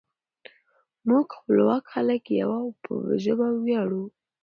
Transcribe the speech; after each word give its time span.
موږ 1.09 1.25
خپلواک 1.37 1.83
خلک 1.93 2.23
یو 2.39 2.49
او 2.61 2.67
په 2.83 2.93
ژبه 3.23 3.47
ویاړو. 3.63 4.03